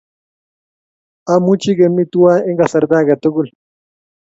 [1.33, 3.47] Amuchi kemi tuwai eng kasarta age tugul